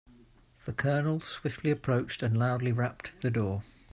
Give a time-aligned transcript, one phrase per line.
[0.65, 3.61] The colonel swiftly approached and loudly rapped the door.